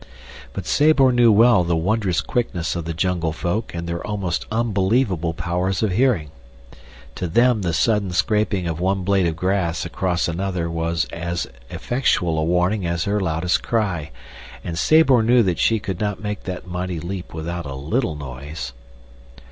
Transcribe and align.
But 0.53 0.65
Sabor 0.65 1.11
knew 1.11 1.31
well 1.31 1.63
the 1.63 1.75
wondrous 1.75 2.21
quickness 2.21 2.75
of 2.75 2.85
the 2.85 2.93
jungle 2.95 3.31
folk 3.31 3.71
and 3.75 3.85
their 3.87 4.01
almost 4.03 4.47
unbelievable 4.51 5.35
powers 5.35 5.83
of 5.83 5.91
hearing. 5.91 6.31
To 7.13 7.27
them 7.27 7.61
the 7.61 7.71
sudden 7.71 8.09
scraping 8.09 8.65
of 8.65 8.79
one 8.79 9.03
blade 9.03 9.27
of 9.27 9.35
grass 9.35 9.85
across 9.85 10.27
another 10.27 10.71
was 10.71 11.05
as 11.13 11.45
effectual 11.69 12.39
a 12.39 12.43
warning 12.43 12.83
as 12.87 13.03
her 13.03 13.19
loudest 13.19 13.61
cry, 13.61 14.09
and 14.63 14.75
Sabor 14.75 15.21
knew 15.21 15.43
that 15.43 15.59
she 15.59 15.77
could 15.77 15.99
not 15.99 16.19
make 16.19 16.45
that 16.45 16.65
mighty 16.65 16.99
leap 16.99 17.31
without 17.31 17.67
a 17.67 17.75
little 17.75 18.15
noise. 18.15 18.73